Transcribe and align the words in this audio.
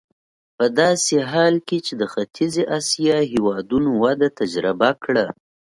په 0.57 0.65
داسې 0.79 1.15
حال 1.31 1.55
کې 1.67 1.77
چې 1.85 1.93
د 2.01 2.03
ختیځې 2.13 2.63
اسیا 2.77 3.17
هېوادونو 3.31 3.89
وده 4.03 4.27
تجربه 4.39 4.89
کړه. 5.03 5.25